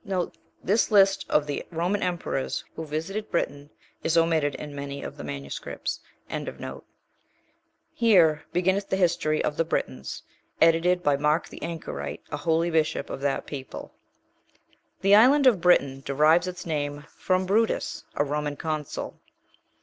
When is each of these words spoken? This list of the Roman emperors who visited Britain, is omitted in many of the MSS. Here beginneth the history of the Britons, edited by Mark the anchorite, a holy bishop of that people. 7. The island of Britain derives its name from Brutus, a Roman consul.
This 0.63 0.89
list 0.89 1.27
of 1.29 1.45
the 1.45 1.63
Roman 1.69 2.01
emperors 2.01 2.65
who 2.75 2.85
visited 2.87 3.29
Britain, 3.29 3.69
is 4.03 4.17
omitted 4.17 4.55
in 4.55 4.73
many 4.73 5.03
of 5.03 5.15
the 5.15 5.23
MSS. 5.23 5.99
Here 7.93 8.43
beginneth 8.51 8.89
the 8.89 8.95
history 8.97 9.43
of 9.43 9.57
the 9.57 9.63
Britons, 9.63 10.23
edited 10.59 11.03
by 11.03 11.17
Mark 11.17 11.49
the 11.49 11.61
anchorite, 11.61 12.23
a 12.31 12.37
holy 12.37 12.71
bishop 12.71 13.11
of 13.11 13.21
that 13.21 13.45
people. 13.45 13.93
7. 14.71 14.81
The 15.01 15.13
island 15.15 15.45
of 15.45 15.61
Britain 15.61 16.01
derives 16.03 16.47
its 16.47 16.65
name 16.65 17.05
from 17.15 17.45
Brutus, 17.45 18.03
a 18.15 18.23
Roman 18.23 18.55
consul. 18.55 19.19